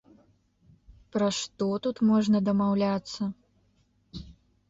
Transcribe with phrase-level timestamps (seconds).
[1.15, 3.21] Пра што тут можна дамаўляцца?